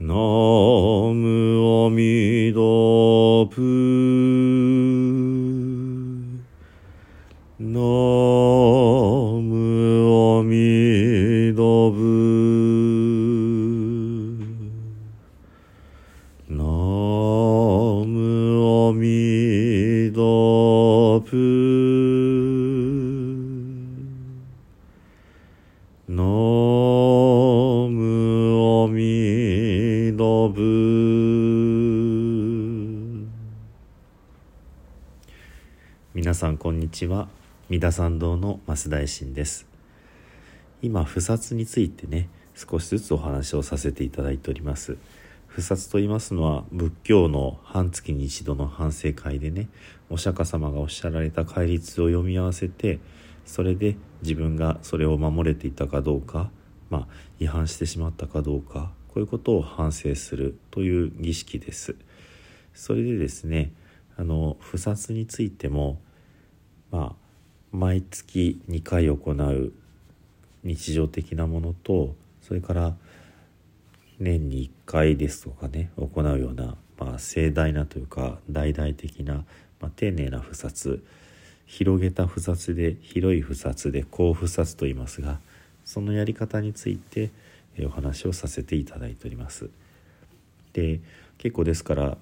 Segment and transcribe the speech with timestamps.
[0.00, 2.60] ナムアミダ
[3.52, 3.60] プ
[7.58, 7.80] ナ
[9.42, 9.50] ム
[10.38, 11.98] アミダブ
[16.48, 16.62] ナ
[18.06, 18.14] ム
[18.86, 20.18] アミダ
[21.28, 21.34] プ
[26.06, 26.57] ナム
[36.28, 37.26] 皆さんこんにちは。
[37.70, 39.66] 三田参道の増大臣です。
[40.82, 44.98] 今不殺についてね少しずつお話をさせていただいております。
[45.46, 49.70] 不殺と言いますのは仏教の半月に一度の反省会でね
[50.10, 52.98] お釈迦様がおっしゃられた戒律を読み合わせて
[53.46, 56.50] それで自分がそれを守れていたかどうか、
[56.90, 57.06] まあ、
[57.40, 61.96] 違反してしまったかどうかこういうことを反省するという儀式です。
[62.74, 63.72] それでですね
[64.18, 65.98] あの不殺についても
[67.72, 69.72] 毎月2回行う
[70.64, 72.94] 日常的なものとそれから
[74.18, 79.44] 年に1回ですとかね行うような、まあ、盛大なというか大々的な、
[79.80, 81.04] まあ、丁寧な不殺
[81.66, 85.38] 広げた不殺で広い不殺で高不殺と言いますが
[85.84, 87.30] そのやり方について
[87.84, 89.70] お話をさせていただいております。
[90.72, 91.00] で
[91.36, 92.18] 結構ですから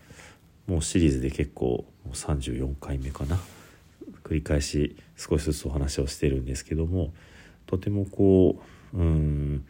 [0.66, 3.38] もうシリーズで結構もう34回目かな
[4.26, 7.12] 繰り返し少しずつお話をしてるんですけども
[7.66, 8.60] とてもこ
[8.92, 9.64] ううん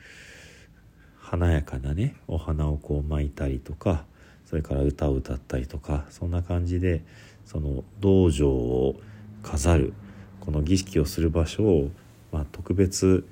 [1.18, 4.06] 華やかなねお花をこう巻いたりとか
[4.46, 7.04] それから歌を歌ったりとかそんな感じで
[7.44, 8.96] その道場を
[9.42, 9.92] 飾る
[10.40, 11.90] この儀式をする場所を、
[12.32, 13.28] まあ、特別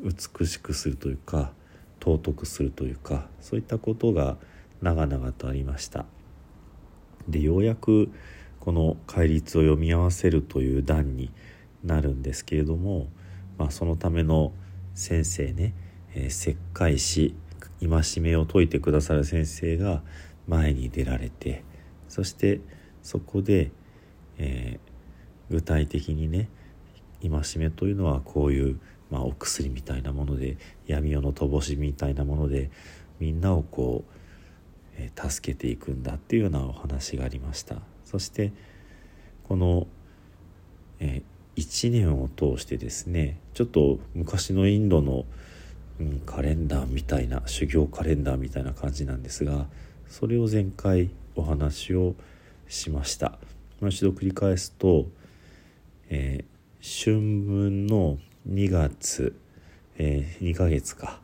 [0.00, 1.52] 美しくするというか
[2.00, 4.38] 尊くするというかそういったことが
[4.82, 6.04] 長々とありました。
[7.28, 8.10] でようやく
[8.64, 11.30] この戒律を読み合わせるという段に
[11.82, 13.08] なるんですけれども、
[13.58, 14.52] まあ、そのための
[14.94, 15.74] 先生ね、
[16.14, 17.34] えー、石灰師
[17.80, 20.02] 戒めを説いてくださる先生が
[20.48, 21.62] 前に出られて
[22.08, 22.60] そして
[23.02, 23.70] そこで、
[24.38, 26.48] えー、具体的にね
[27.20, 28.80] 戒めというのはこういう
[29.10, 32.70] まあ、お薬みたいなもので闇夜の乏しみたいなもので
[33.20, 34.12] みんなをこう、
[34.96, 37.93] えー、助けていくんだっていうようなお話がありました。
[38.04, 38.52] そして
[39.48, 39.86] この、
[41.00, 45.24] えー、1年を通してですねちょっと昔のインドの、
[46.00, 49.66] うん、カレンダーみたいな修行カレンダーみたいな感じなんですが
[50.08, 52.14] それを前回お話を
[52.68, 53.38] しました。
[53.80, 55.06] もう一度繰り返すと、
[56.08, 59.36] えー、春分の2月、
[59.96, 61.20] えー、2ヶ月か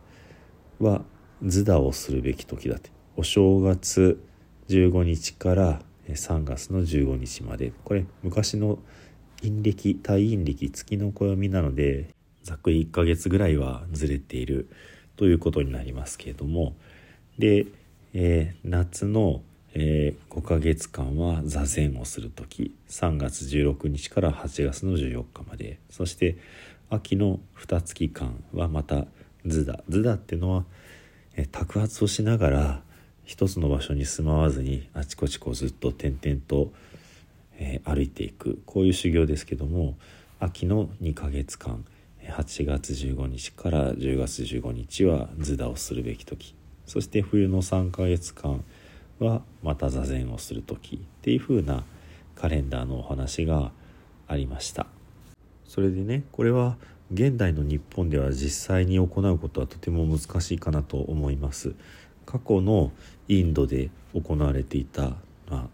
[0.79, 1.03] は
[1.45, 2.91] 図打をするべき時だって。
[3.17, 4.23] お正月
[4.69, 7.73] 15日から3月の15日まで。
[7.85, 8.79] これ昔の
[9.43, 12.09] 陰暦対陰暦月の暦なので
[12.43, 14.69] ざっくり1ヶ月ぐらいはずれている
[15.17, 16.75] ということになりますけれども。
[17.39, 17.67] で、
[18.13, 19.43] えー、夏の、
[19.75, 25.79] えー、5ヶ月間は座禅をする時3月16日から8月の14日まで。
[25.91, 26.37] そして
[26.91, 29.07] 秋の二月間はまた
[29.47, 30.65] 図だ図だっていうのは
[31.37, 32.83] え托発をしながら
[33.31, 36.73] 一つの場所に住まわずにあちこちこうずっと点々と、
[37.61, 39.95] えー、歩いていくこういう修行ですけども
[40.41, 41.85] 秋の2ヶ月間
[42.25, 48.65] 8月15日から10月15日は図だをするべき時そして冬の3ヶ月間
[49.21, 51.85] はまた座禅をする時っていう風な
[52.35, 53.71] カレンダーのお話が
[54.27, 54.89] ありました。
[55.69, 56.79] それでねこれは
[57.13, 61.75] 現代の日本では実際に行うことはとても難しいかなと思います
[62.31, 62.93] 過去の
[63.27, 65.17] インドで行われていた、ま
[65.51, 65.67] あ、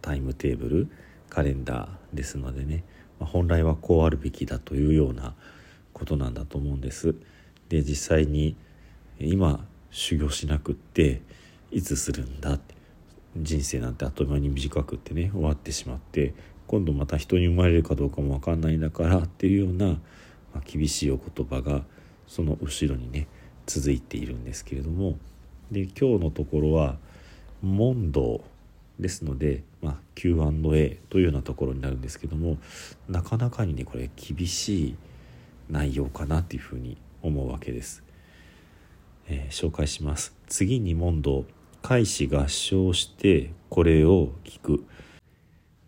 [0.00, 0.88] タイムテーブル
[1.28, 2.84] カレンダーですのでね、
[3.18, 5.34] まあ、本来はこうあるべきだというような
[5.92, 7.14] ことなんだと思うんです。
[7.68, 8.56] で実際に
[9.18, 11.20] 今修行しなくって
[11.70, 12.74] いつするんだって
[13.36, 16.32] 人生なんてあっという間に短くってね終わってしまって
[16.66, 19.98] 今度また人に生まれるかどうかも分かんないんだからっていうような、ま
[20.56, 21.82] あ、厳しいお言葉が
[22.26, 23.28] その後ろにね
[23.66, 25.18] 続いているんですけれども
[25.70, 26.96] で今日のところは
[27.62, 28.42] 問答
[28.98, 32.58] ですので、まあ、Q&A というようなところになるんですけども
[33.08, 34.96] なかなかにねこれ厳しい
[35.70, 38.02] 内容かなっていうふうに思うわけです。
[39.28, 40.34] えー、紹介します。
[40.48, 41.44] 次に問答。
[41.82, 44.84] 開始合唱してこれを聞く。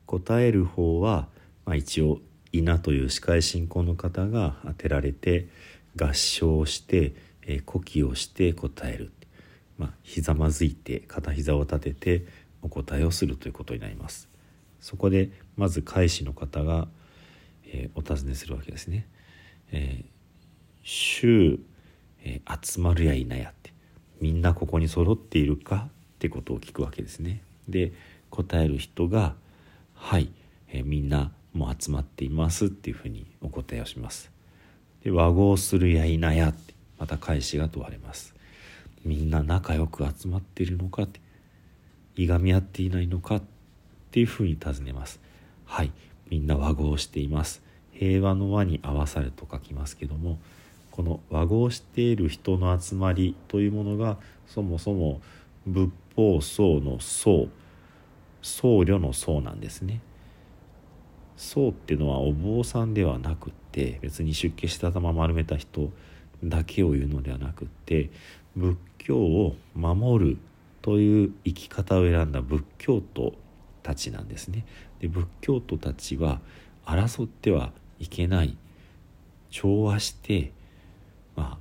[0.06, 1.28] 答える方は、
[1.64, 2.20] まあ、一応
[2.52, 5.48] 稲という司会進行の方が当てられて
[5.96, 9.10] 合唱して、えー、呼気をして答える、
[9.78, 12.26] まあ、ひざまずいて片膝を立てて
[12.62, 14.28] お答えをするということになります。
[14.80, 16.88] そこでまず返しの方が、
[17.66, 19.06] えー、お尋ねするわけですね
[19.70, 20.04] 「えー、
[20.82, 21.58] 週、
[22.24, 23.72] えー、集まるやいなや」って
[24.20, 25.88] みんなここに揃っているか？
[25.88, 27.42] ってことを聞くわけですね。
[27.68, 27.92] で
[28.30, 29.34] 答える人が
[29.94, 30.30] 「はい、
[30.68, 34.30] えー、みんなもう集まっています」っていうふうにお答えをします。
[35.02, 38.31] で和合するやいなやってまた返しが問われます。
[39.04, 41.20] みんな仲良く集まっているのかって
[42.16, 43.42] いがみ合っていないのかっ
[44.10, 45.20] ていうふうに尋ねます。
[45.64, 45.92] はい。
[46.30, 47.62] みんな和合しています。
[47.92, 50.38] 平和の輪に合わされと書きますけども
[50.90, 54.16] この和合している人の集まりというものが
[54.46, 55.20] そもそも
[55.66, 57.48] 仏法僧の僧
[58.42, 60.00] 僧侶の僧なんですね。
[61.36, 65.90] 僧っていうのはお坊さんではなくって別に出家した頭丸めた人
[66.44, 68.10] だけを言うのではなくって
[68.56, 70.38] 仏教を守る
[70.80, 73.34] という生き方を選んだ仏教徒
[73.82, 74.64] たちなんですね。
[75.00, 76.40] で仏教徒たちは
[76.84, 78.56] 争ってはいけない
[79.50, 80.52] 調和して、
[81.36, 81.58] まあ、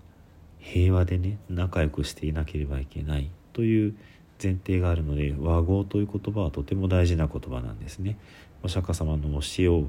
[0.60, 3.96] 平和でね仲良くしていなければいけないという
[4.42, 8.18] 前提があるので和合という言葉はとても大事な言葉なんですね。
[8.64, 9.86] お釈迦様の教えを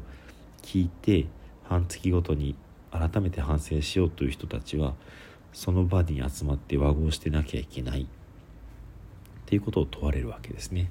[0.63, 1.27] 聞いて
[1.65, 2.55] 半月ごとに
[2.91, 4.95] 改めて反省しようという人たちは
[5.53, 8.07] その場に集まって和合してなきゃいけないっ
[9.47, 10.91] ていうことを問われるわけですね。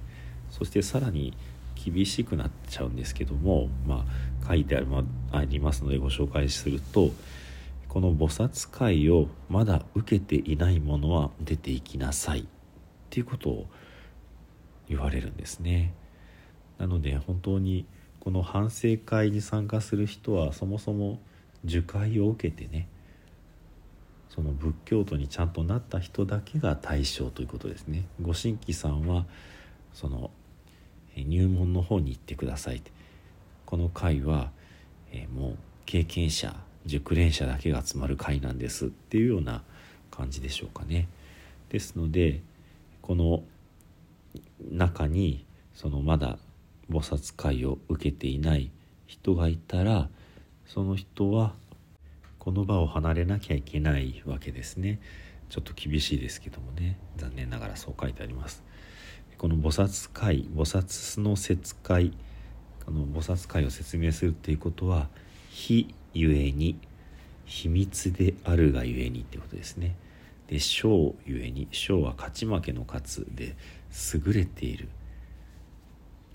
[0.50, 1.34] そしてさらに
[1.76, 4.06] 厳しくなっちゃうんですけども、ま
[4.44, 7.10] あ、書いてある、まありますのでご紹介すると
[7.88, 12.46] この菩薩会をまだ受けていない者は出ていきなさいっ
[13.10, 13.66] ていうことを
[14.88, 15.94] 言われるんですね。
[16.78, 17.86] なので本当に
[18.20, 21.20] この反省会に参加する人はそもそも
[21.66, 22.88] 受会を受けてね
[24.34, 28.06] その仏教徒にちゃんとなった人だけが対象ということですね。
[28.22, 29.26] ご新規さんは
[29.94, 30.32] その
[31.18, 32.82] 入門の方に行ってください
[33.66, 34.52] この会は、
[35.12, 36.56] えー、もう経験者
[36.86, 39.64] 熟練者だけが集まる会なんですっていうような
[40.10, 41.10] 感じでしょうかね。
[41.70, 42.42] ですので
[43.02, 43.44] この
[44.72, 46.38] 中にそのまだ
[46.90, 48.72] 菩薩会を受けていない
[49.08, 50.10] 人がいたら
[50.66, 51.54] その人は
[52.42, 55.00] この場を離れなきゃいけないわけですね。
[55.50, 56.98] ちょっと厳しいですけどもね。
[57.16, 58.64] 残念ながらそう書いてあります。
[59.38, 62.14] この菩薩会菩薩の説会
[62.84, 65.08] この菩薩会を説明するっていうことは
[65.52, 66.80] 非ゆえに
[67.46, 69.96] 秘密であるがゆえにってことですね。
[70.48, 73.56] で小ゆえに小は勝ち負けの勝つで
[74.16, 74.90] 優れている。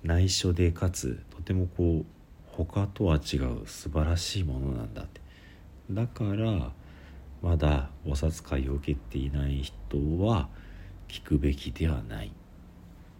[0.05, 1.25] 内緒でかつ。
[1.31, 2.07] とてもこう
[2.47, 5.26] 他とは違う素晴らしいものなんだって。
[5.91, 6.73] だから
[7.43, 10.49] まだ菩薩会を受けていない人は
[11.09, 12.31] 聞くべきではないっ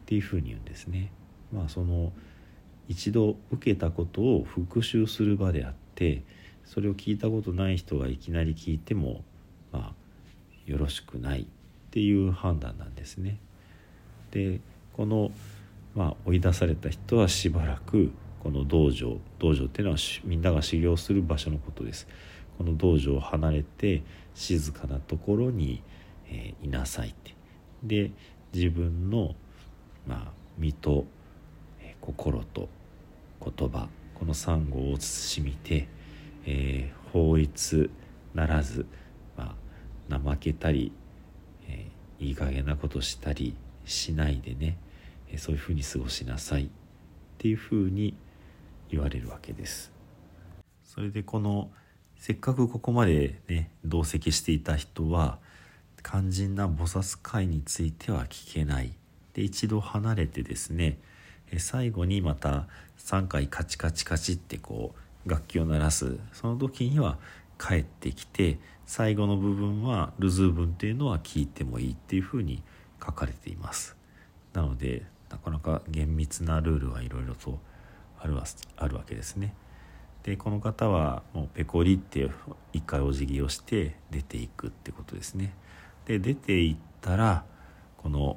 [0.07, 1.13] ていうふうに言うんですね。
[1.53, 2.13] まあその
[2.89, 6.23] 一度受けたことを復習する場であって
[6.65, 9.25] それを聞いたことない人がいきなり聞いても
[9.73, 11.47] まあよろしくないっ
[11.91, 13.39] ていう判断なんですね。
[14.31, 14.61] で
[14.93, 15.31] この、
[15.95, 18.11] まあ、追い出された人はしばらく
[18.43, 22.09] この道場道場っていうのはみんなが修行する場所のことです。
[22.57, 24.03] この道場を離れて
[24.35, 25.83] 静かなところに、
[26.29, 27.35] えー、いなさいって
[27.83, 28.11] で
[28.53, 29.35] 自分の、
[30.07, 31.05] まあ、身と、
[31.81, 32.69] えー、心と
[33.41, 35.89] 言葉この三語を慎みて、
[36.47, 37.91] えー、法律
[38.35, 38.87] ならず、
[39.37, 39.55] ま
[40.11, 40.93] あ、怠けたり、
[41.69, 43.55] えー、いい加減なことしたり
[43.85, 44.79] しないでね、
[45.31, 46.69] えー、そういうふうに過ごしなさいっ
[47.39, 48.15] ていうふうに
[48.89, 49.93] 言われるわけです。
[50.85, 51.71] それでこの
[52.19, 55.39] せっかくここまでね同席していた人は
[56.03, 58.93] 肝心な菩薩会については聞けない。
[59.35, 60.99] で一度離れてですね
[61.59, 62.67] 最後にまた
[62.99, 64.95] 3回カチカチカチってこ
[65.27, 66.19] う楽器を鳴らす。
[66.33, 67.19] その時には
[67.59, 72.63] 帰ってきて最後の部分はルズー文っていうのは聞いてもいいっていうふうに
[73.05, 73.97] 書かれています。
[74.53, 77.59] なのでなかなか厳密なルールはいろいろと
[78.19, 78.37] ある
[78.77, 79.55] あるわけですね。
[80.27, 82.29] でこの方はもうペコリって
[82.73, 85.55] 一回お辞儀をして出ていくってことですね。
[86.05, 87.45] で出ていったら
[87.97, 88.37] この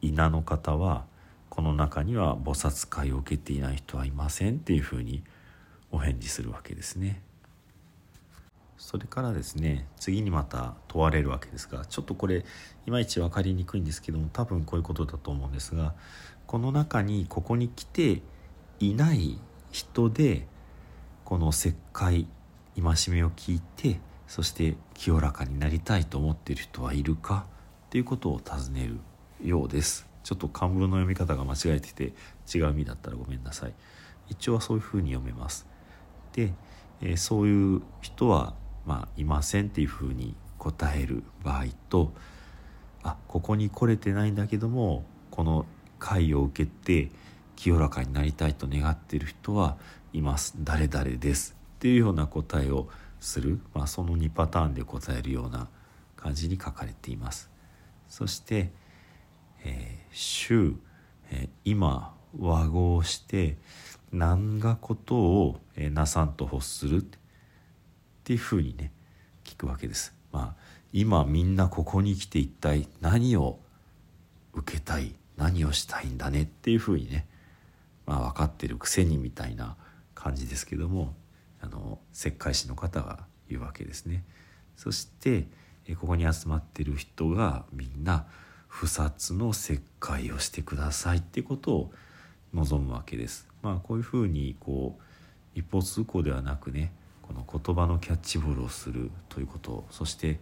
[0.00, 1.04] 稲の方は
[1.50, 5.24] この中には菩薩会を受けていない人はいませんっていうふうに
[5.90, 7.20] お返事するわけですね。
[8.78, 12.44] それからですね次にまた問われるわけですがちょっとこれ
[12.86, 15.94] いまいち分かりにくいんですけども多分こういうことだと思うんですが
[16.46, 18.22] この中にここに来て
[18.78, 19.40] いない
[19.72, 20.46] 人で
[21.26, 22.28] この石灰
[22.76, 27.46] 戒めを聞いてそして清らかになりたいと思っている人はいるか
[27.86, 29.00] っていうことを尋ねる
[29.44, 30.06] ようです。
[30.22, 32.12] ちょっと漢文の読み方が間違えてて
[32.54, 33.74] 違う意味だったらごめんなさい。
[34.28, 35.66] 一応はそういうふうに読めます。
[36.32, 36.52] で、
[37.00, 38.54] えー、そういう人は、
[38.86, 42.12] まあ、いませんっていうふうに答える場合と
[43.02, 45.66] あここに来れてないんだけどもこの
[45.98, 47.10] 会を受けて
[47.56, 49.76] 清らかになりたいと願っている人は
[50.16, 50.54] います。
[50.58, 52.88] 誰々ですっていうような答えを
[53.20, 55.68] する、まあ、その2パターンで答えるような
[56.16, 57.50] 感じに書かれています。
[58.08, 58.72] そして
[59.64, 60.74] 「えー、週、
[61.30, 63.58] えー、今和合して
[64.12, 67.18] 何がことを、えー、なさんと欲する」っ
[68.24, 68.92] ていうふうにね
[69.44, 70.14] 聞くわけです。
[70.32, 73.58] まあ今みんなここに来て一体何を
[74.54, 77.26] 受けたい何をしたいんだねっていうふうにね、
[78.06, 79.76] まあ、分かってるくせにみたいな
[80.16, 81.14] 感じですけども
[81.60, 84.24] あの石灰師の方が言うわけですね。
[84.76, 85.46] そして
[86.00, 88.26] ここに集まってる人がみんな
[88.66, 91.92] 不殺の石灰をしてくださいってことを
[92.52, 93.46] 望むわけです。
[93.62, 95.02] まあこういうふうにこう
[95.58, 96.92] 一方通行ではなくね
[97.22, 100.40] この言葉のキャッチボールをするということそして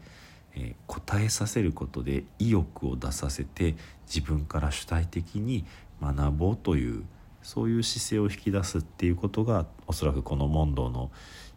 [0.57, 3.75] え答えさせることで意欲を出させて
[4.07, 5.65] 自分から主体的に
[6.01, 7.05] 学ぼうという
[7.45, 11.13] そういう姿勢を引き出すっていうことがおそらくこの問答の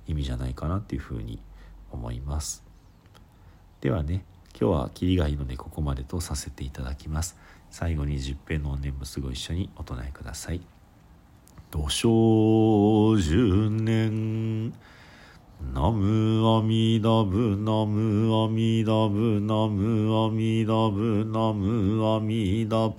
[0.06, 1.41] 意味じゃないかなっていうふうに
[1.91, 2.63] 思います。
[3.82, 4.24] ではね
[4.60, 7.36] 今日はキリがいいのでここまでとさせていただきます。
[7.70, 10.62] 最後に十平の念仏ご一緒にお唱えください
[11.70, 14.72] 土生十年
[15.74, 22.96] ナムアミダブナムアミダブナムアミダブナムアミダブ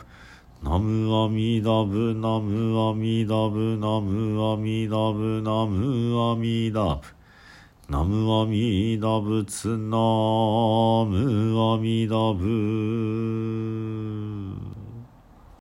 [0.61, 7.01] ナムアミダブナムアミダブナムアミダブナムアミダブ。
[7.89, 9.77] ナムアミダブツナ
[11.07, 14.18] ムアミダブ。